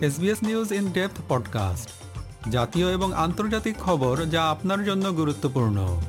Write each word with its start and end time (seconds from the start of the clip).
SBS 0.00 0.42
news 0.42 0.72
in 0.72 0.92
depth 0.92 1.20
podcast. 1.28 1.90
জাতীয় 2.50 2.92
এবং 2.92 3.12
আন্তর্জাতিক 3.12 3.76
খবর 3.76 4.24
যা 4.24 4.50
আপনার 4.50 4.84
জন্য 4.84 5.12
গুরুত্বপূর্ণ। 5.12 6.00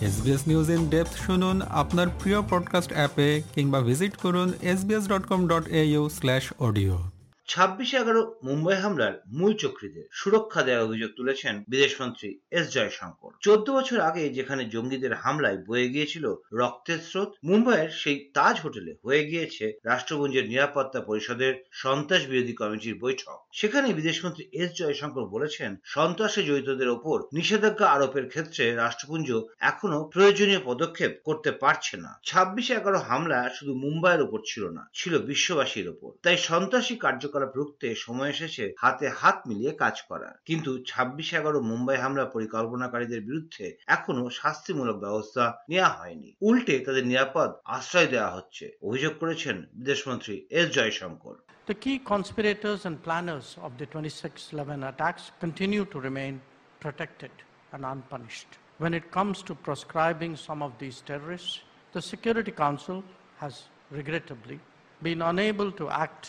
এসবিএস 0.00 0.48
নিউজ 0.48 0.70
ইন 0.70 0.88
ডেপথ 0.88 1.26
শুনুন 1.26 1.62
আপনার 1.62 2.06
প্রিয় 2.08 2.42
পডকাস্ট 2.50 2.92
অ্যাপে 2.92 3.42
কিংবা 3.54 3.80
ভিজিট 3.80 4.16
করুন 4.16 4.52
SBS 4.62 5.08
dot 5.08 5.26
com 5.26 5.48
dot 5.48 5.68
AU 5.68 6.08
slash 6.08 6.52
audio 6.58 7.02
ছাব্বিশে 7.48 7.96
এগারো 8.02 8.22
মুম্বাই 8.46 8.78
হামলার 8.82 9.14
মূল 9.38 9.52
চক্রীদের 9.62 10.06
সুরক্ষা 10.12 10.60
দেওয়ার 10.66 10.86
অভিযোগ 10.86 11.10
তুলেছেন 11.16 11.54
বিদেশমন্ত্রী 11.72 12.28
এস 12.50 12.66
জয়শঙ্কর। 12.74 13.30
চোদ্দ 13.40 13.66
বছর 13.76 13.98
আগে 14.00 14.22
যেখানে 14.28 14.62
জঙ্গিদের 14.74 15.14
হামলায় 15.14 15.58
বয়ে 15.68 15.88
গিয়েছিল 15.94 16.24
রক্তের 16.60 17.00
স্রোত, 17.08 17.30
মুম্বাইয়ের 17.48 17.90
সেই 18.02 18.18
তাজ 18.36 18.54
হোটেলে 18.64 18.92
হয়ে 19.04 19.22
গিয়েছে 19.30 19.64
রাষ্ট্রপুঞ্জের 19.84 20.48
নিরাপত্তা 20.52 21.00
পরিষদের 21.08 21.52
সন্ত্রাস 21.82 22.22
বিরোধী 22.30 22.54
কমিটির 22.60 23.00
বৈঠক। 23.00 23.38
সেখানে 23.52 23.88
বিদেশমন্ত্রী 23.92 24.44
এস 24.62 24.70
জয়শঙ্কর 24.80 25.24
বলেছেন, 25.34 25.70
সন্ত্রাসে 25.94 26.40
জড়িতদের 26.48 26.88
ওপর 26.88 27.16
নিষেধাজ্ঞা 27.32 27.86
আরোপের 27.94 28.26
ক্ষেত্রে 28.28 28.64
রাষ্ট্রপুঞ্জ 28.74 29.28
এখনও 29.60 30.00
প্রয়োজনীয় 30.14 30.60
পদক্ষেপ 30.64 31.12
করতে 31.24 31.50
পারছে 31.62 31.94
না। 31.96 32.12
ছাব্বিশে 32.28 32.72
এগারো 32.74 32.98
হামলা 33.08 33.38
শুধু 33.56 33.72
মুম্বাইয়ের 33.84 34.24
ওপর 34.26 34.40
ছিল 34.50 34.64
না, 34.76 34.82
ছিল 34.94 35.12
বিশ্ববাসীর 35.30 35.86
ওপর। 35.88 36.10
তাই 36.24 36.36
সন্ত্রাসী 36.50 36.94
কার্যকলাপ 36.96 37.34
কার্যকলাপ 37.36 37.58
রুখতে 37.60 37.88
সময় 38.04 38.30
এসেছে 38.34 38.64
হাতে 38.82 39.06
হাত 39.20 39.36
মিলিয়ে 39.48 39.72
কাজ 39.82 39.96
করার 40.10 40.34
কিন্তু 40.48 40.70
ছাব্বিশ 40.90 41.28
এগারো 41.38 41.58
মুম্বাই 41.70 41.98
হামলা 42.02 42.24
পরিকল্পনাকারীদের 42.34 43.20
বিরুদ্ধে 43.28 43.66
এখনও 43.96 44.26
শাস্তিমূলক 44.40 44.96
ব্যবস্থা 45.04 45.44
নেওয়া 45.70 45.90
হয়নি 45.98 46.30
উল্টে 46.48 46.74
তাদের 46.86 47.04
নিরাপদ 47.10 47.50
আশ্রয় 47.76 48.08
দেওয়া 48.14 48.34
হচ্ছে 48.36 48.64
অভিযোগ 48.88 49.12
করেছেন 49.22 49.56
বিদেশমন্ত্রী 49.78 50.34
S 50.58 50.66
Jaishankar 50.76 51.36
The 51.70 51.80
key 51.84 51.98
conspirators 52.12 52.80
and 52.88 52.96
planners 53.06 53.48
of 53.66 53.72
the 53.78 53.86
2611 53.86 54.84
attacks 54.90 55.24
continue 55.44 55.84
to 55.92 55.96
remain 56.08 56.34
protected 56.80 57.32
and 57.72 57.82
unpunished. 57.94 58.50
When 58.82 58.92
it 59.00 59.06
comes 59.16 59.36
to 59.48 59.52
proscribing 59.66 60.32
some 60.38 60.60
of 60.66 60.72
these 60.82 60.98
terrorists, 61.08 61.54
the 61.94 62.02
Security 62.12 62.52
Council 62.64 62.98
has 63.42 63.54
regrettably 63.90 64.58
been 65.00 65.20
unable 65.22 65.70
to 65.72 65.84
act 66.04 66.24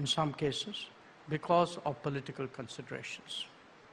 in 0.00 0.06
some 0.08 0.32
cases 0.34 0.86
because 1.28 1.78
of 1.84 2.02
political 2.02 2.46
considerations. 2.48 3.44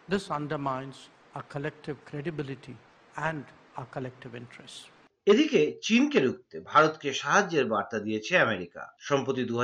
This 0.07 0.31
undermines 0.31 1.09
our 1.35 1.43
collective 1.45 1.97
credibility 2.05 2.77
and 3.19 3.43
our 3.75 3.87
collective 3.87 4.33
interests. 4.35 4.83
এদিকে 5.27 5.61
চীনকে 5.81 6.19
রুখতে 6.19 6.55
ভারতকে 6.71 7.09
সাহায্যের 7.13 7.65
বার্তা 7.65 7.97
দিয়েছে 7.99 8.33
America 8.37 8.83
সম্প্রতি 8.99 9.43
দু 9.43 9.55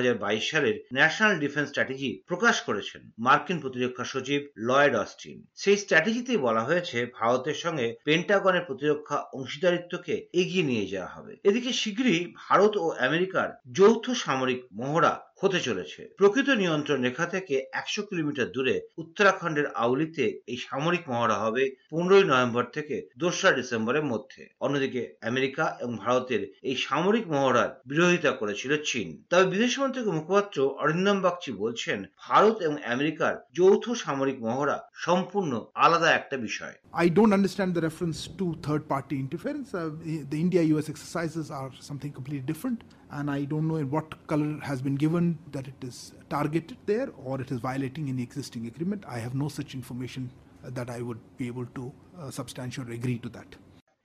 সালের 0.50 0.76
ন্যাশনাল 0.94 1.34
ডিফেন্স 1.40 1.68
স্ট্র্যাটেজি 1.70 2.12
প্রকাশ 2.28 2.56
করেছেন 2.68 3.02
মার্কিন 3.26 3.58
প্রতিরক্ষা 3.62 4.06
সচিব 4.06 4.42
লয়েড 4.68 4.94
অস্টিন 4.96 5.38
সেই 5.62 5.78
স্ট্র্যাটেজিতেই 5.78 6.40
বলা 6.48 6.64
হয়েছে 6.64 6.98
ভারতের 7.20 7.58
সঙ্গে 7.64 7.88
পেন্টাগনের 8.06 8.68
প্রতিরক্ষা 8.70 9.18
অংশীদারিত্বকে 9.38 10.16
এগিয়ে 10.42 10.68
নিয়ে 10.70 10.90
যাওয়া 10.94 11.14
হবে 11.16 11.34
এদিকে 11.50 11.72
শীঘ্রই 11.82 12.22
ভারত 12.44 12.74
ও 12.78 12.88
আমেরিকার 13.08 13.48
যৌথ 13.78 14.06
সামরিক 14.24 14.62
মহড়া 14.80 15.14
হতে 15.44 15.60
চলেছে 15.60 16.02
প্রকৃত 16.20 16.50
নিয়ন্ত্রণ 16.62 17.00
রেখা 17.04 17.26
থেকে 17.26 17.56
একশো 17.74 18.02
কিলোমিটার 18.10 18.48
দূরে 18.56 18.76
উত্তরাখণ্ডের 18.98 19.68
আউলিতে 19.76 20.26
এই 20.48 20.60
সামরিক 20.68 21.04
মহড়া 21.12 21.38
হবে 21.44 21.64
পনেরোই 21.92 22.26
নভেম্বর 22.32 22.66
থেকে 22.76 22.96
দোসরা 23.18 23.52
ডিসেম্বরের 23.52 24.06
মধ্যে 24.12 24.42
অন্যদিকে 24.60 25.02
আমেরিকা 25.22 25.66
এবং 25.82 25.94
ভারতের 25.98 26.42
এই 26.64 26.76
সামরিক 26.88 27.26
মহড়ার 27.28 27.70
বিরোধিতা 27.88 28.32
করেছিল 28.32 28.72
চীন 28.90 29.08
তবে 29.30 29.46
বিদেশমন্ত্রীর 29.46 30.16
মুখপাত্র 30.18 30.58
অরিন্দম 30.84 31.18
বাগচি 31.22 31.52
বলছেন 31.64 32.00
ভারত 32.26 32.56
এবং 32.62 32.78
আমেরিকার 32.86 33.34
যৌথ 33.54 33.86
সামরিক 34.04 34.38
মহড়া 34.42 34.78
সম্পূর্ণ 34.98 35.52
আলাদা 35.76 36.10
একটা 36.12 36.38
বিষয় 36.40 36.76
don't 37.14 37.34
understand 37.34 37.70
the 37.74 37.82
reference 37.82 38.20
to 38.40 38.46
third 38.58 38.84
party 38.88 39.16
interference. 39.18 39.68
Uh, 39.74 39.90
the 40.32 40.40
India 40.40 40.62
US 40.74 40.90
exercises 40.90 41.46
are 41.52 41.72
something 41.82 42.12
completely 42.12 42.46
different. 42.46 42.80
And 43.18 43.30
I 43.30 43.44
don't 43.46 43.68
know 43.68 43.76
in 43.76 43.90
what 43.90 44.16
color 44.28 44.60
has 44.64 44.82
been 44.82 44.96
given 44.96 45.38
that 45.52 45.68
it 45.68 45.84
is 45.84 46.14
targeted 46.30 46.78
there 46.86 47.10
or 47.24 47.40
it 47.42 47.52
is 47.52 47.60
violating 47.60 48.10
any 48.10 48.24
existing 48.24 48.66
agreement. 48.68 49.04
I 49.08 49.20
have 49.20 49.36
no 49.36 49.50
such 49.50 49.76
information 49.76 50.32
that 50.64 50.90
I 50.90 51.02
would 51.02 51.20
be 51.38 51.48
able 51.48 51.66
to 51.76 51.92
uh, 52.20 52.32
substantially 52.32 52.96
agree 52.96 53.20
to 53.20 53.30
that. 53.30 53.56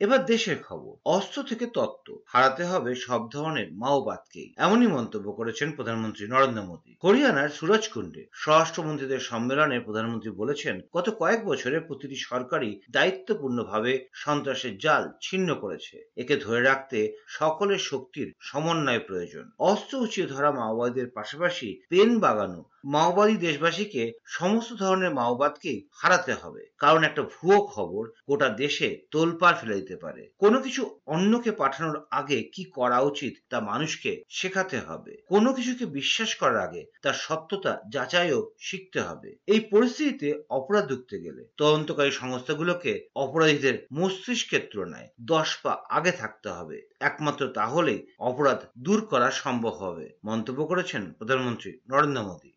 এবার 0.00 0.26
দেশের 0.26 0.62
খবর। 0.62 0.96
অস্ত্র 1.04 1.42
থেকে 1.42 1.66
তত্ত্ব। 1.66 2.18
হারাতে 2.26 2.64
হবে 2.64 2.94
সব 2.94 3.30
ধরনের 3.30 3.72
মাওবাদকেই। 3.72 4.54
এমনই 4.56 4.86
মন্তব্য 4.86 5.32
করেছেন 5.32 5.72
প্রধানমন্ত্রী 5.72 6.26
নরেন্দ্র 6.28 6.62
মোদী। 6.62 6.96
হরিয়ানার 7.04 7.48
সুরজকুণ্ডে 7.48 8.26
স্বরাষ্ট্রমন্ত্রীদের 8.32 9.20
সম্মেলনে 9.20 9.80
প্রধানমন্ত্রী 9.80 10.30
বলেছেন, 10.30 10.80
গত 10.96 11.10
কয়েক 11.10 11.44
বছরে 11.44 11.80
প্রতিটি 11.80 12.16
সরকারই 12.16 12.80
দায়িত্বপূর্ণভাবে 12.90 14.08
সন্ত্রাসের 14.12 14.78
জাল 14.78 15.12
ছিন্ন 15.22 15.54
করেছে। 15.54 16.08
একে 16.16 16.36
ধরে 16.36 16.62
রাখতে 16.62 17.12
সকলের 17.26 17.78
শক্তির 17.78 18.34
সমন্বয় 18.40 18.98
প্রয়োজন। 18.98 19.50
অস্ত্র 19.58 19.98
উঁচিয়ে 19.98 20.26
ধরা 20.26 20.52
মাওবাদীদের 20.52 21.10
পাশাপাশি 21.10 21.80
পেন 21.88 22.18
বাগানো 22.18 22.64
মাওবাদী 22.84 23.36
দেশবাসীকে 23.36 24.12
সমস্ত 24.26 24.72
ধরনের 24.72 25.14
মাওবাদকেই 25.14 25.88
হারাতে 25.92 26.32
হবে। 26.32 26.66
কারণ 26.78 27.04
একটা 27.04 27.22
ভুয়ো 27.22 27.60
খবর 27.60 28.10
গোটা 28.26 28.48
দেশে 28.48 28.98
তোলপাড় 29.10 29.56
ফেলে 29.60 29.87
দিতে 29.87 29.95
পারে 29.97 30.23
কোনো 30.39 30.57
কিছু 30.61 30.81
অন্যকে 31.07 31.51
পাঠানোর 31.61 31.97
আগে 32.11 32.37
কি 32.53 32.63
করা 32.77 32.99
উচিত 33.01 33.33
তা 33.51 33.57
মানুষকে 33.63 34.11
শেখাতে 34.29 34.77
হবে 34.79 35.13
কোনো 35.29 35.49
কিছুকে 35.53 35.85
বিশ্বাস 35.93 36.31
করার 36.35 36.59
আগে 36.67 36.81
তার 37.03 37.15
সত্যতা 37.25 37.71
যাচাইও 37.89 38.39
শিখতে 38.59 38.99
হবে 39.01 39.29
এই 39.47 39.61
পরিস্থিতিতে 39.71 40.27
অপরাধ 40.49 40.83
ঢুকতে 40.89 41.15
গেলে 41.25 41.41
তদন্তকারী 41.57 42.11
সংস্থাগুলোকে 42.13 42.93
অপরাধীদের 43.15 43.75
মস্তিষ্কের 43.93 44.63
তুলনায় 44.71 45.09
দশ 45.25 45.49
পা 45.63 45.73
আগে 45.89 46.13
থাকতে 46.21 46.49
হবে 46.49 46.77
একমাত্র 47.01 47.43
তাহলেই 47.55 47.99
অপরাধ 48.21 48.59
দূর 48.77 48.99
করা 49.11 49.27
সম্ভব 49.43 49.73
হবে 49.77 50.05
মন্তব্য 50.25 50.59
করেছেন 50.71 51.03
প্রধানমন্ত্রী 51.19 51.71
নরেন্দ্র 51.89 52.23
মোদী 52.23 52.51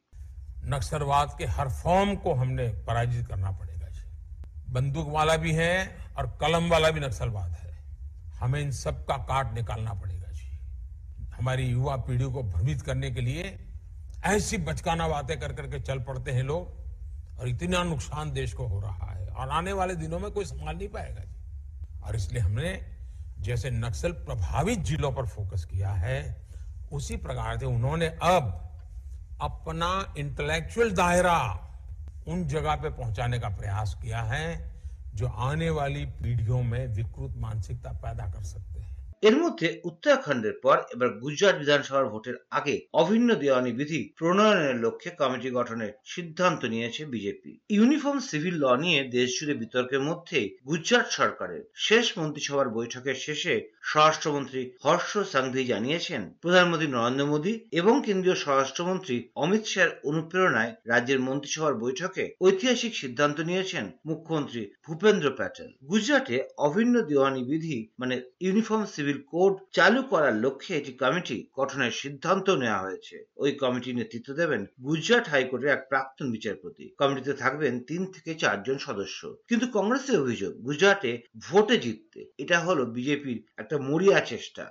नक्सलवाद 0.66 1.28
के 1.38 1.44
हर 1.47 1.69
फॉर्म 1.72 2.14
को 2.16 2.32
हमने 2.34 2.64
पराजित 2.87 3.26
करना 3.26 3.50
पड़ेगा 3.53 3.79
जी 3.79 3.79
बंदूक 4.71 5.07
वाला 5.09 5.35
भी 5.37 5.51
है 5.51 5.73
और 6.17 6.27
कलम 6.41 6.69
वाला 6.69 6.89
भी 6.91 6.99
नक्सलवाद 6.99 7.51
है। 7.51 7.71
हमें 8.39 8.59
इन 8.61 8.71
सब 8.71 9.05
का 9.05 9.17
काट 9.17 9.53
निकालना 9.53 9.93
पड़ेगा 9.93 10.31
जी। 10.31 10.47
हमारी 11.31 11.65
युवा 11.65 11.95
पीढ़ी 11.97 12.25
को 12.25 12.43
भ्रमित 12.43 12.81
करने 12.81 13.11
के 13.11 13.21
लिए 13.21 13.57
ऐसी 14.25 14.57
बचकाना 14.57 15.07
बातें 15.07 15.39
कर 15.39 15.53
करके 15.53 15.79
चल 15.79 15.99
पड़ते 15.99 16.31
हैं 16.31 16.43
लोग 16.43 17.39
और 17.39 17.47
इतना 17.47 17.83
नुकसान 17.83 18.31
देश 18.31 18.53
को 18.53 18.67
हो 18.67 18.79
रहा 18.79 19.11
है 19.11 19.27
और 19.27 19.49
आने 19.49 19.73
वाले 19.73 19.95
दिनों 19.95 20.19
में 20.19 20.31
कोई 20.31 20.45
संभाल 20.45 20.75
नहीं 20.75 20.88
पाएगा 20.88 21.23
जी। 21.23 22.01
और 22.03 22.15
इसलिए 22.15 22.41
हमने 22.41 22.79
जैसे 23.39 23.69
नक्सल 23.69 24.11
प्रभावित 24.11 24.79
जिलों 24.79 25.11
पर 25.11 25.25
फोकस 25.25 25.65
किया 25.65 25.89
है, 25.89 26.47
उसी 26.91 27.15
प्रकार 27.17 27.57
से 27.59 27.65
उन्होंने 27.65 28.07
अब 28.07 28.57
अपना 29.41 30.13
इंटेलेक्चुअल 30.17 30.91
दायरा 30.91 31.38
उन 32.27 32.45
जगह 32.47 32.75
पे 32.75 32.89
पहुँचाने 32.89 33.39
का 33.39 33.49
प्रयास 33.49 33.97
किया 34.01 34.21
है 34.21 34.71
जो 35.15 35.27
आने 35.27 35.69
वाली 35.69 36.05
पीढ़ियों 36.05 36.63
में 36.63 36.87
विकृत 36.87 37.33
मानसिकता 37.37 37.91
पैदा 37.91 38.25
कर 38.25 38.43
सकते 38.43 38.79
हैं। 38.79 39.00
এর 39.23 39.35
মধ্যে 39.43 39.67
উত্তরাখণ্ডের 39.83 40.55
পর 40.63 40.77
এবার 40.93 41.09
গুজরাট 41.21 41.55
বিধানসভার 41.59 42.05
ভোটের 42.05 42.37
আগে 42.49 42.75
অভিন্ন 42.93 43.29
দেওয়ানি 43.35 43.71
বিধি 43.71 44.01
প্রণয়নের 44.17 44.77
লক্ষ্যে 44.79 45.11
কমিটি 45.11 45.49
গঠনের 45.49 45.91
সিদ্ধান্ত 46.05 46.61
নিয়েছে 46.65 47.01
বিজেপি। 47.05 47.51
ইউনিফর্ম 47.69 48.19
সিভিল 48.19 48.55
ল 48.63 48.65
নিয়ে 48.75 48.99
দেশ 49.17 49.29
জুড়ে 49.37 49.53
বিতর্কের 49.53 50.01
মধ্যে 50.01 50.39
গুজরাট 50.67 51.07
সরকারের 51.11 51.63
শেষ 51.87 52.05
মন্ত্রিসভার 52.17 52.67
বৈঠকের 52.69 53.17
শেষে 53.25 53.53
স্বরাষ্ট্রমন্ত্রী 53.83 54.61
হর্ষ 54.83 55.11
সাংভি 55.33 55.61
জানিয়েছেন, 55.65 56.21
প্রধানমন্ত্রী 56.41 56.88
নরেন্দ্র 56.88 57.25
মোদী 57.25 57.53
এবং 57.71 57.95
কেন্দ্রীয় 58.06 58.38
স্বরাষ্ট্রমন্ত্রী 58.44 59.15
অমিত 59.35 59.63
শাহের 59.65 59.91
অনুপ্রেরণায় 60.03 60.71
রাজ্যের 60.85 61.19
মন্ত্রিসভার 61.19 61.74
বৈঠকে 61.74 62.24
ঐতিহাসিক 62.41 62.94
সিদ্ধান্ত 62.95 63.38
নিয়েছেন 63.39 63.85
মুখ্যমন্ত্রী 64.06 64.62
ভূপেন্দ্র 64.85 65.27
প্যাটেল। 65.29 65.69
গুজরাটে 65.89 66.38
অভিন্ন 66.57 66.95
দেওয়ানি 67.01 67.41
বিধি 67.44 67.77
মানে 68.00 68.15
ইউনিফর্ম 68.39 68.83
সিভিল 68.85 69.11
সিভিল 69.12 69.24
কোড 69.31 69.54
চালু 69.72 70.04
করার 70.04 70.36
লক্ষ্যে 70.36 70.78
একটি 70.78 70.94
কমিটি 70.94 71.48
গঠনের 71.60 71.92
সিদ্ধান্ত 71.92 72.50
নেওয়া 72.50 72.80
হয়েছে। 72.80 73.25
ওই 73.38 73.52
কমিটির 73.52 73.96
নেতৃত্ব 73.96 74.34
দেবেন 74.34 74.66
গুজরাট 74.84 75.30
হাইকোর্টের 75.30 75.69
এক 75.69 75.86
প্রাক্তন 75.90 76.31
বিচারপতি। 76.31 76.90
কমিটিতে 76.98 77.34
থাকবেন 77.34 77.80
তিন 77.80 78.06
থেকে 78.06 78.34
চারজন 78.34 78.78
সদস্য। 78.78 79.36
কিন্তু 79.48 79.66
কংগ্রেসের 79.74 80.19
অভিযোগ, 80.19 80.54
গুজরাটে 80.62 81.12
ভোটে 81.50 81.78
জিততে। 81.78 82.19
এটা 82.38 82.60
হলো 82.60 82.86
বিজেপির 82.86 83.44
একটা 83.58 83.78
মরিয়া 83.78 84.19
চেষ্টা। 84.19 84.63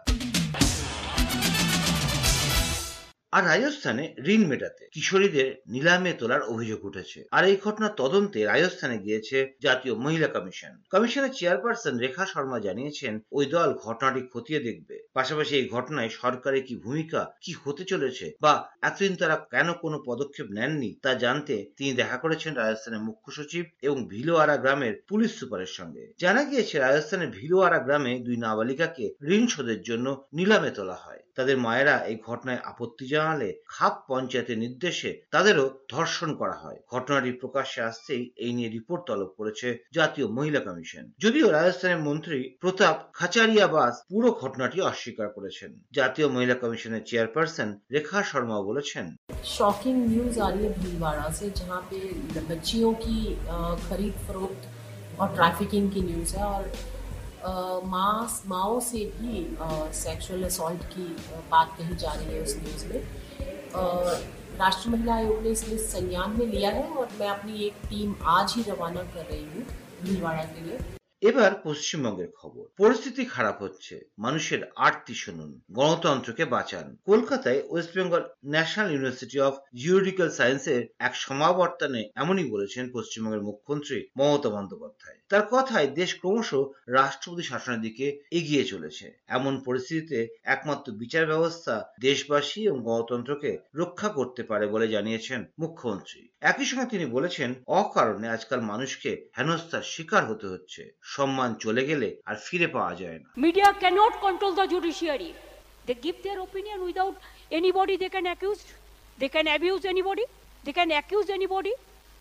আর 3.32 3.42
রাজস্থানে 3.44 4.14
ঋণ 4.26 4.42
মেটাতে 4.46 4.88
কিশোরীদের 4.94 5.48
নিলামে 5.66 6.12
তোলার 6.12 6.42
অভিযোগ 6.42 6.84
উঠেছে। 6.84 7.24
আর 7.30 7.44
এই 7.44 7.56
ঘটনার 7.64 7.92
তদন্তে 7.96 8.44
রাজস্থানে 8.44 8.98
গিয়েছে 8.98 9.54
জাতীয় 9.60 9.94
মহিলা 9.94 10.26
কমিশন। 10.26 10.72
কমিশনের 10.90 11.30
চেয়ারপারসন 11.30 11.98
রেখা 11.98 12.26
শর্মা 12.26 12.58
জানিয়েছেন, 12.58 13.20
ওই 13.32 13.46
দল 13.46 13.74
ঘটনাটি 13.84 14.20
খতিয়ে 14.32 14.60
দেখবে। 14.60 14.96
পাশাপাশি 15.12 15.56
এই 15.56 15.68
ঘটনায় 15.68 16.08
সরকারের 16.08 16.62
কি 16.64 16.76
ভূমিকা, 16.76 17.20
কি 17.40 17.52
হতে 17.62 17.84
চলেছে 17.84 18.26
বা 18.40 18.70
এতদিন 18.82 19.16
তারা 19.16 19.36
কেন 19.50 19.72
কোনো 19.72 19.96
পদক্ষেপ 20.06 20.46
নেননি 20.50 20.90
তা 21.02 21.14
জানতে 21.14 21.54
তিনি 21.76 21.92
দেখা 21.94 22.16
করেছেন 22.16 22.54
রাজস্থানের 22.54 23.00
মুখ্য 23.00 23.32
সচিব 23.32 23.64
এবং 23.82 24.06
ভিলোয়ারা 24.08 24.56
গ্রামের 24.56 25.02
পুলিশ 25.08 25.30
সুপারের 25.38 25.66
সঙ্গে। 25.66 26.04
জানা 26.18 26.42
গিয়েছে, 26.44 26.78
রাজস্থানের 26.78 27.30
ভিলোয়ারা 27.30 27.78
গ্রামে 27.78 28.12
দুই 28.18 28.36
নাবালিকাকে 28.36 29.04
ঋণ 29.34 29.46
শোধের 29.46 29.82
জন্য 29.82 30.06
নিলামে 30.32 30.70
তোলা 30.70 30.94
হয়। 30.94 31.22
তাদের 31.34 31.58
মায়েরা 31.58 31.96
এই 32.04 32.16
ঘটনায় 32.26 32.60
আপত্তি 32.64 33.06
জানালে 33.19 33.49
খাপ 33.67 33.93
পঞ্চায়েতের 34.09 34.57
নির্দেশে 34.57 35.11
তাদেরও 35.31 35.65
ধর্ষণ 35.89 36.29
করা 36.35 36.55
হয় 36.55 36.79
ঘটনাটি 36.89 37.31
প্রকাশ্যে 37.33 37.81
আসতেই 37.81 38.23
এই 38.37 38.53
নিয়ে 38.53 38.69
রিপোর্ট 38.69 39.01
তলব 39.07 39.29
করেছে 39.39 39.67
জাতীয় 39.93 40.27
মহিলা 40.29 40.61
কমিশন 40.61 41.03
যদিও 41.19 41.47
রাজস্থানের 41.49 42.01
মন্ত্রী 42.01 42.39
প্রতাপ 42.61 42.95
খাচারিয়াবাস 43.13 43.93
পুরো 44.09 44.29
ঘটনাটি 44.41 44.77
অস্বীকার 44.81 45.27
করেছেন 45.29 45.69
জাতীয় 45.91 46.27
মহিলা 46.27 46.55
কমিশনের 46.55 47.03
চেয়ারপারসন 47.09 47.67
রেখা 47.91 48.19
শর্মা 48.23 48.57
বলেছেন 48.61 49.05
शॉकिंग 49.57 49.97
न्यूज़ 50.11 50.37
आ 50.39 50.47
रही 50.49 50.63
है 50.63 50.71
भीलवाड़ा 50.75 51.27
से 51.31 51.45
जहाँ 51.51 51.81
पे 51.89 51.99
बच्चियों 52.49 52.91
की 52.95 53.17
अ, 53.47 53.57
खरीद 53.87 54.15
फरोख्त 54.25 54.61
और 55.19 55.27
ट्रैफिकिंग 55.35 55.85
की 55.93 56.01
न्यूज़ 56.01 56.31
है 56.35 56.43
और 56.47 56.63
अ, 56.63 56.98
माँ 57.44 58.42
माओ 58.46 58.78
से 58.80 59.04
भी 59.16 59.44
सेक्सुअल 59.94 60.44
असॉल्ट 60.44 60.82
की 60.92 61.04
बात 61.50 61.76
कही 61.78 61.96
जा 61.96 62.12
रही 62.12 62.34
है 62.34 62.42
उस 62.42 62.56
न्यूज़ 62.56 62.86
में। 62.86 63.00
राष्ट्रीय 64.58 64.96
महिला 64.96 65.14
आयोग 65.14 65.42
ने 65.42 65.50
इसलिए 65.50 65.78
संज्ञान 65.78 66.38
में 66.38 66.46
लिया 66.46 66.70
है 66.70 66.88
और 66.90 67.08
मैं 67.20 67.28
अपनी 67.28 67.64
एक 67.66 67.74
टीम 67.90 68.14
आज 68.28 68.54
ही 68.56 68.62
रवाना 68.62 69.02
कर 69.14 69.24
रही 69.24 69.44
हूँ, 69.44 69.64
भीलवाड़ा 70.02 70.42
के 70.44 70.64
लिए। 70.64 70.78
এবার 71.22 71.52
পশ্চিমবঙ্গের 71.62 72.30
খবর। 72.36 72.64
পরিস্থিতি 72.76 73.24
খারাপ 73.24 73.62
হচ্ছে। 73.62 74.04
মানুষের 74.18 74.60
আরতি 74.76 75.14
শুনুন। 75.14 75.60
গণতন্ত্রকে 75.72 76.44
বাঁচান। 76.44 76.96
কলকাতায় 77.04 77.62
West 77.68 77.94
Bengal 77.94 78.22
National 78.44 78.90
University 78.90 79.40
of 79.40 79.54
Geological 79.74 80.30
সায়েন্সের 80.30 80.86
এক 80.98 81.14
সমাবর্তনে 81.16 82.10
এমনই 82.14 82.50
বলেছেন 82.50 82.92
পশ্চিমবঙ্গের 82.92 83.42
মুখ্যমন্ত্রী 83.42 84.06
মমতা 84.16 84.48
বন্দ্যোপাধ্যায়। 84.48 85.18
তার 85.28 85.42
কথায় 85.50 85.86
দেশ 85.86 86.14
ক্রমশ 86.14 86.54
রাষ্ট্রপতি 86.88 87.42
শাসনের 87.42 87.80
দিকে 87.80 88.20
এগিয়ে 88.30 88.64
চলেছে। 88.64 89.18
এমন 89.28 89.60
পরিস্থিতিতে 89.60 90.28
একমাত্র 90.44 90.92
বিচার 90.92 91.26
ব্যবস্থা 91.26 91.92
দেশবাসী 92.00 92.64
এবং 92.64 92.82
গণতন্ত্রকে 92.84 93.58
রক্ষা 93.74 94.08
করতে 94.08 94.42
পারে 94.42 94.66
বলে 94.66 94.88
জানিয়েছেন 94.88 95.44
মুখ্যমন্ত্রী। 95.58 96.29
একই 96.41 96.65
সঙ্গে 96.71 96.91
তিনি 96.93 97.05
বলেছেন 97.15 97.49
অকারণে 97.81 98.27
আজকাল 98.35 98.59
মানুষকে 98.71 99.11
হেনস্থার 99.37 99.83
শিকার 99.93 100.23
হতে 100.29 100.45
হচ্ছে 100.53 100.81
সম্মান 101.15 101.51
চলে 101.63 101.83
গেলে 101.89 102.09
আর 102.29 102.35
ফিরে 102.45 102.67
পাওয়া 102.75 102.93
যায় 103.01 103.19
না 103.21 103.27
Media 103.45 103.69
cannot 103.83 104.13
control 104.25 104.53
the 104.59 104.65
judiciary. 104.73 105.31
They 105.87 105.97
give 106.05 106.17
their 106.25 106.39
opinion 106.39 106.77
without 106.89 107.15
anybody 107.51 107.93
they 107.97 108.11
can 108.15 108.25
accuse. 108.27 108.63
They 109.17 109.29
can 109.29 109.47
abuse 109.47 109.83
anybody. 109.85 110.25
They 110.63 110.73
can 110.73 110.89
accuse 110.91 111.27
anybody. 111.29 111.73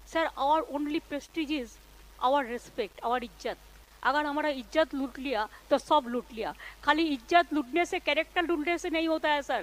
Sir, 0.07 0.25
our 0.39 0.61
only 0.71 1.01
prestige 1.01 1.53
is 1.53 1.71
our 2.19 2.43
respect, 2.47 2.95
our 3.03 3.21
इज्जत. 3.21 3.59
अगर 4.03 4.27
हमारा 4.27 4.49
इज्जत 4.63 4.95
लूट 4.95 5.19
लिया 5.19 5.49
तो 5.71 5.79
सब 5.81 6.03
लूट 6.09 6.33
लिया 6.35 6.55
खाली 6.85 7.05
इज्जत 7.09 7.53
लूटने 7.55 7.85
से 7.85 7.99
कैरेक्टर 7.99 8.43
लूटने 8.43 8.77
से 8.79 8.91
नहीं 8.91 9.09
होता 9.09 9.29
है 9.33 9.43
सर 9.43 9.63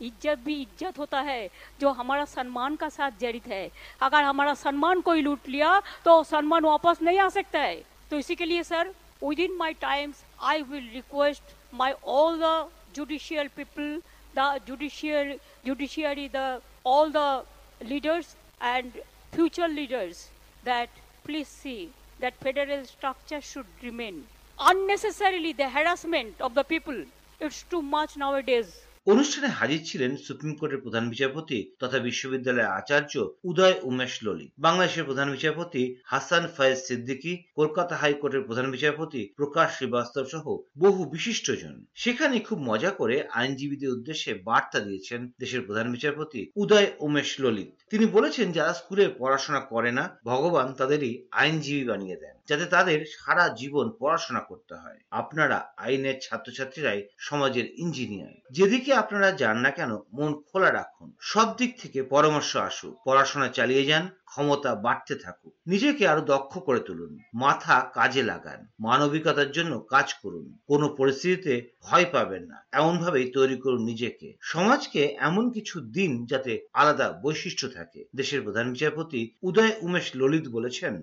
इज़्ज़त 0.00 0.38
भी 0.44 0.54
इज़्ज़त 0.62 0.98
होता 0.98 1.20
है, 1.20 1.48
जो 1.80 1.90
हमारा 1.92 2.24
सम्मान 2.26 2.76
का 2.76 2.88
साथ 2.88 3.18
जड़ित 3.20 3.46
है। 3.48 3.70
अगर 4.02 4.22
हमारा 4.24 4.54
सम्मान 4.56 5.00
कोई 5.00 5.22
लूट 5.22 5.48
लिया 5.48 5.80
तो 6.04 6.22
सम्मान 6.24 6.64
वापस 6.64 7.02
नहीं 7.02 7.18
आ 7.18 7.28
सकता 7.30 7.60
है। 7.60 7.82
तो 8.10 8.18
इसी 8.18 8.34
के 8.34 8.44
लिए, 8.44 8.62
sir 8.64 8.94
within 9.40 9.56
my 9.56 9.72
times 9.80 10.24
I 10.42 10.62
will 10.62 10.88
request 10.94 11.54
my 11.74 11.92
all 12.04 12.38
the 12.40 12.68
judicial 12.96 13.48
people 13.56 14.00
the 14.34 14.60
judicial 14.66 15.38
judiciary 15.66 16.28
the 16.34 16.60
all 16.86 17.12
the 17.12 17.44
leaders 17.82 18.36
and 18.62 18.92
future 19.34 19.68
leaders 19.68 20.28
that 20.64 21.02
please 21.24 21.48
see 21.48 21.76
that 22.20 22.34
federal 22.42 22.84
structure 22.84 23.40
should 23.42 23.66
remain 23.84 24.24
unnecessarily 24.58 25.52
the 25.52 25.70
harassment 25.74 26.42
of 26.42 26.52
the 26.52 26.64
people 26.68 27.04
it's 27.40 27.64
too 27.70 27.80
much 27.82 28.16
nowadays 28.42 28.68
অনুষ্ঠানে 29.06 29.48
হাজির 29.58 29.80
ছিলেন 29.90 30.12
supreme 30.26 30.52
কোর্টের 30.58 30.82
প্রধান 30.84 31.04
বিচারপতি 31.12 31.58
তথা 31.80 31.98
বিশ্ববিদ্যালয়ের 31.98 32.74
আচার্য 32.80 33.12
উদয় 33.50 33.76
উমেশ 33.88 34.14
ললিত 34.24 34.50
বাংলাদেশের 34.58 35.04
প্রধান 35.04 35.28
বিচারপতি 35.36 35.82
হাসান 36.12 36.44
ফয়েজ 36.56 36.78
সিদ্দিকী, 36.88 37.32
কলকাতা 37.58 37.94
হাইকোর্টের 37.96 38.46
প্রধান 38.48 38.66
বিচারপতি 38.70 39.22
প্রকাশ 39.36 39.68
শ্রীবাস্তব 39.76 40.24
সহ 40.32 40.46
বহু 40.78 41.00
বিশিষ্টজন। 41.04 41.74
সেখানে 41.94 42.36
খুব 42.40 42.58
মজা 42.70 42.90
করে 42.90 43.16
আইনজীবীদের 43.38 43.94
উদ্দেশ্যে 43.96 44.32
বার্তা 44.48 44.78
দিয়েছেন 44.80 45.20
দেশের 45.38 45.62
প্রধান 45.66 45.86
বিচারপতি 45.92 46.40
উদয় 46.56 46.88
উমেশ 47.06 47.30
ললিত 47.40 47.70
তিনি 47.90 48.06
বলেছেন, 48.06 48.46
যারা 48.52 48.72
স্কুলে 48.72 49.04
পড়াশোনা 49.18 49.60
করে 49.72 49.90
না, 49.92 50.04
ভগবান 50.24 50.68
তাদেরই 50.72 51.12
আইনজীবী 51.30 51.84
বানিয়ে 51.84 52.16
দেন, 52.16 52.34
যাতে 52.48 52.66
তাদের 52.66 52.98
সারা 53.14 53.44
জীবন 53.60 53.86
পড়াশোনা 54.00 54.40
করতে 54.40 54.74
হয়। 54.74 54.98
আপনারা 55.20 55.58
আইনের 55.76 56.16
ছাত্রছাত্রীরাই 56.22 57.00
সমাজের 57.18 57.66
ইঞ্জিনিয়ার। 57.76 58.34
যেদিকে 58.50 58.90
আপনারা 59.02 59.28
যান 59.40 59.56
না 59.64 59.70
কেন 59.70 59.90
মন 60.16 60.32
খোলা 60.48 60.70
রাখুন। 60.72 61.08
সব 61.32 61.48
দিক 61.58 61.70
থেকে 61.82 61.98
পরামর্শ 62.14 62.56
আসুক 62.68 62.94
পড়াশোনা 63.06 63.48
চালিয়ে 63.48 63.84
যান 63.90 64.04
ক্ষমতা 64.30 64.70
বাড়তে 64.84 65.14
থাকুক। 65.14 65.52
নিজেকে 65.72 66.02
আরও 66.12 66.22
দক্ষ 66.32 66.52
করে 66.66 66.80
তুলুন 66.80 67.12
মাথা 67.34 67.76
কাজে 67.96 68.22
লাগান 68.22 68.60
মানবিকতার 68.80 69.50
জন্য 69.56 69.72
কাজ 69.94 70.08
করুন। 70.22 70.46
কোনো 70.70 70.86
পরিস্থিতিতে 70.98 71.54
ভয় 71.82 72.06
পাবেন 72.14 72.42
না 72.50 72.58
এমন 72.72 72.94
ভাবেই 72.98 73.26
তৈরি 73.36 73.56
করুন 73.64 73.82
নিজেকে। 73.90 74.28
সমাজকে 74.52 75.00
এমন 75.28 75.44
কিছু 75.56 75.76
দিন 75.96 76.10
যাতে 76.26 76.52
আলাদা 76.80 77.06
বৈশিষ্ট্য 77.24 77.66
থাকে। 77.76 78.00
দেশের 78.16 78.40
প্রধান 78.42 78.66
বিচারপতি 78.72 79.20
উদয় 79.42 79.72
উমেশ 79.86 80.06
ললিত 80.20 80.46
বলেছেন 80.56 80.94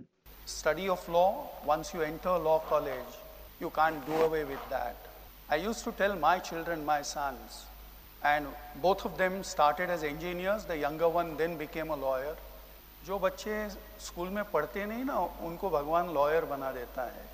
study 0.60 0.90
of 0.90 1.02
law, 1.10 1.32
once 1.66 1.88
you 1.94 2.02
enter 2.02 2.34
law 2.48 2.60
college, 2.72 3.12
you 3.62 3.70
can't 3.70 4.06
do 4.06 4.16
away 4.28 4.44
with 4.44 4.64
that. 4.70 4.98
I 5.50 5.58
used 5.70 5.84
to 5.84 5.92
tell 5.92 6.14
my 6.16 6.38
children, 6.40 6.78
my 6.86 7.02
sons, 7.02 7.50
and 8.23 8.47
both 8.83 9.05
of 9.05 9.17
them 9.17 9.43
started 9.45 9.91
as 9.91 10.03
engineers, 10.03 10.65
the 10.65 10.77
younger 10.77 11.09
one 11.09 11.37
then 11.37 11.57
became 11.57 11.91
a 11.91 11.97
lawyer. 11.97 12.35
जो 13.07 13.19
बच्चे 13.19 13.57
school 14.03 14.29
में 14.35 14.45
पढ़ते 14.51 14.85
नहीं 14.87 15.05
ना 15.05 15.19
उनको 15.47 15.69
भगवान 15.71 16.09
lawyer 16.15 16.45
बना 16.45 16.71
देता 16.73 17.03
है 17.03 17.25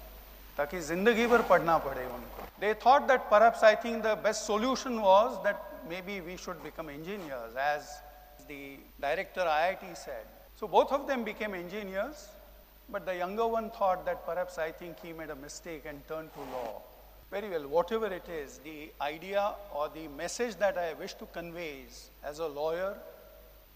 ताकि 0.56 0.80
जिंदगी 0.88 1.26
भर 1.26 1.42
पढ़ना 1.48 1.76
पड़े 1.86 2.04
उनको 2.04 2.46
they 2.60 2.72
thought 2.84 3.02
that 3.08 3.20
perhaps 3.30 3.64
I 3.64 3.76
think 3.84 4.02
the 4.04 4.16
best 4.24 4.42
solution 4.42 4.98
was 5.04 5.38
that 5.46 5.62
may 5.90 6.00
be 6.08 6.18
we 6.26 6.36
should 6.44 6.62
become 6.62 6.90
engineers 6.90 7.56
as 7.68 7.88
the 8.48 8.78
director 9.00 9.40
IIT 9.40 9.96
said. 9.96 10.26
So 10.56 10.68
both 10.68 10.92
of 10.92 11.06
them 11.06 11.24
became 11.24 11.54
engineers, 11.54 12.28
but 12.88 13.06
the 13.06 13.16
younger 13.16 13.46
one 13.46 13.70
thought 13.70 14.04
that 14.06 14.24
perhaps 14.26 14.58
I 14.58 14.70
think 14.70 14.96
he 15.02 15.12
made 15.12 15.30
a 15.30 15.36
mistake 15.36 15.84
and 15.86 16.06
turned 16.08 16.32
to 16.34 16.40
law. 16.40 16.82
Very 17.31 17.49
well, 17.49 17.67
whatever 17.67 18.07
it 18.07 18.29
is, 18.29 18.59
the 18.59 18.89
idea 19.01 19.53
or 19.75 19.89
the 19.89 20.07
message 20.09 20.55
that 20.57 20.77
I 20.77 20.93
wish 20.93 21.13
to 21.15 21.25
convey 21.27 21.85
as 22.23 22.39
a 22.39 22.47
lawyer 22.47 22.95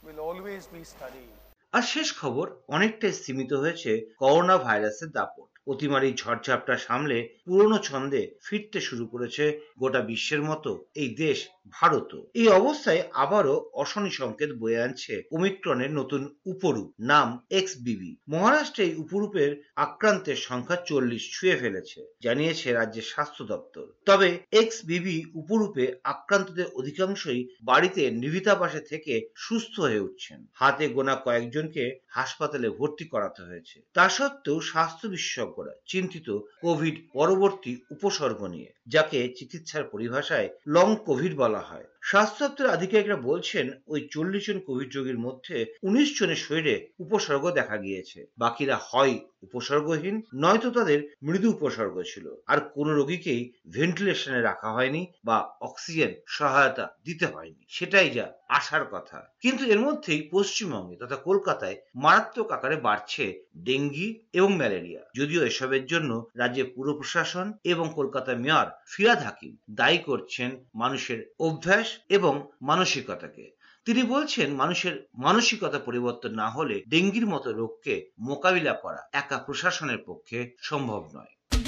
will 0.03 0.19
always 0.21 0.67
be 0.67 0.83
studying. 0.85 1.33
আর 1.73 1.83
শেষ 1.93 2.07
খবর 2.21 2.45
অনেকটাই 2.75 3.13
সীমিত 3.23 3.51
হয়েছে 3.61 3.91
corona 4.21 4.55
ভাইরাসের 4.65 5.09
দাপট 5.17 5.50
অতিমারি 5.67 6.09
ঝড়ঝাপটা 6.13 6.75
সামলে 6.77 7.17
পুরনো 7.45 7.77
ছন্দে 7.79 8.21
ফিরতে 8.45 8.79
শুরু 8.81 9.05
করেছে 9.07 9.43
গোটা 9.79 10.01
বিশ্বের 10.01 10.41
মতো, 10.43 10.71
এই 10.95 11.09
দেশ 11.15 11.37
ভারত 11.69 12.11
এই 12.33 12.47
অবস্থায় 12.47 13.01
আবারও 13.13 13.55
অশনি 13.73 14.11
সংকেত 14.11 14.51
বয়ে 14.51 14.83
আনছে 14.83 15.13
ওমিক্রনের 15.31 15.91
নতুন 15.91 16.21
উপরূপ, 16.45 16.87
নাম 16.99 17.27
এক্স 17.49 17.73
বিবি 17.77 18.11
মহারাষ্ট্রে 18.27 18.83
এই 18.83 18.95
উপরূপের 18.95 19.51
আক্রান্তের 19.75 20.35
সংখ্যা 20.35 20.77
চল্লিশ 20.89 21.23
ছুঁয়ে 21.35 21.55
ফেলেছে, 21.55 21.99
জানিয়েছে 22.21 22.67
রাজ্যের 22.71 23.09
স্বাস্থ্য 23.13 23.43
দপ্তর। 23.43 23.85
তবে 24.05 24.29
এক্স 24.51 24.77
বিবি 24.85 25.17
উপরূপে 25.33 25.83
আক্রান্তদের 26.03 26.67
অধিকাংশই 26.75 27.41
বাড়িতে 27.63 28.01
নিভিতাবাসে 28.11 28.81
থেকে 28.81 29.13
সুস্থ 29.35 29.73
হয়ে 29.79 29.99
উঠছেন। 29.99 30.39
হাতে 30.53 30.85
গোনা 30.89 31.15
কয়েকজনকে 31.15 31.83
হাসপাতালে 32.07 32.67
ভর্তি 32.69 33.05
করাতে 33.05 33.41
হয়েছে। 33.43 33.77
তা 33.93 34.05
সত্ত্বেও 34.09 34.57
স্বাস্থ্য 34.61 35.05
বিশেষজ্ঞরা 35.51 35.73
চিন্তিত 35.85 36.27
কোভিড 36.61 36.95
পরবর্তী 37.13 37.71
উপসর্গ 37.91 38.39
নিয়ে। 38.47 38.69
যাকে 38.87 39.33
চিকিৎসার 39.37 39.83
পরিভাষায় 39.83 40.49
লং 40.67 40.95
কোভিড 41.05 41.35
বলা 41.35 41.59
হয়। 41.59 41.83
স্বাস্থ্য 42.01 42.47
দপ্তরের 42.47 42.71
আধিকারিকরা 42.71 43.15
বলছেন, 43.15 43.69
ওই 43.87 44.07
চল্লিশ 44.11 44.47
জন 44.47 44.59
কোভিড 44.59 44.95
রোগীর 44.95 45.19
মধ্যে 45.19 45.65
উনিশ 45.83 46.19
জনের 46.19 46.35
শরীরে 46.35 46.87
উপসর্গ 46.99 47.51
দেখা 47.51 47.77
গিয়েছে। 47.77 48.25
বাকিরা 48.37 48.79
হয় 48.81 49.19
উপসর্গহীন, 49.43 50.21
নয়তো 50.35 50.71
তাদের 50.71 51.09
মৃদু 51.23 51.49
উপসর্গ 51.49 52.01
ছিল। 52.01 52.35
আর 52.47 52.57
কোন 52.57 52.89
রোগীকেই 52.89 53.53
ভেন্টিলেশনে 53.71 54.41
রাখা 54.41 54.71
হয়নি 54.71 55.07
বা 55.25 55.55
অক্সিজেন 55.61 56.13
সহায়তা 56.27 56.95
দিতে 57.05 57.25
হয়নি। 57.25 57.65
সেটাই 57.67 58.09
যা 58.09 58.31
আসার 58.49 58.85
কথা। 58.85 59.23
কিন্তু 59.41 59.65
এর 59.65 59.79
মধ্যেই 59.79 60.29
পশ্চিমবঙ্গে 60.31 60.95
তথা 60.95 61.15
কলকাতায় 61.15 61.75
মারাত্মক 61.95 62.51
আকারে 62.51 62.75
বাড়ছে 62.75 63.43
ডেঙ্গি 63.57 64.19
এবং 64.33 64.57
ম্যালেরিয়া। 64.57 65.01
যদিও 65.15 65.45
এসবের 65.45 65.85
জন্য 65.85 66.27
রাজ্যের 66.35 66.65
পুর 66.75 66.93
প্রশাসন 66.93 67.53
এবং 67.63 67.91
কলকাতা 67.95 68.35
মেয়র 68.35 68.65
ফিরাদ 68.87 69.19
হাকিম 69.19 69.57
দায়ী 69.71 69.97
করছেন 69.97 70.65
মানুষের 70.75 71.33
অভ্যাস 71.39 71.87
এবং 72.09 72.47
মানসিকতাকে। 72.61 73.51
তিনি 73.85 74.03
বলছেন, 74.03 74.53
মানুষের 74.53 75.07
মানসিকতা 75.13 75.79
পরিবর্তন 75.79 76.35
না 76.35 76.49
হলে 76.49 76.83
ডেঙ্গির 76.87 77.27
মতো 77.27 77.51
রোগকে 77.51 78.11
মোকাবিলা 78.19 78.73
করা 78.73 79.07
একা 79.13 79.37
প্রশাসনের 79.37 79.97
পক্ষে 79.97 80.55
সম্ভব 80.61 81.09
নয়। 81.15 81.59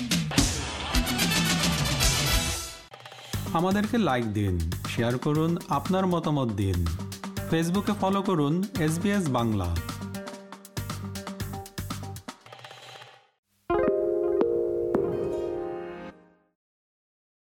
আমাদেরকে 3.54 3.98
লাইক 3.98 4.34
দিন 4.34 4.72
শেয়ার 4.88 5.18
করুন, 5.18 5.58
আপনার 5.70 6.06
মতামত 6.06 6.52
দিন। 6.52 6.86
ফেসবুকে 7.50 7.92
ফলো 8.02 8.22
করুন 8.22 8.64
এস 8.80 9.00
বাংলা 9.30 9.76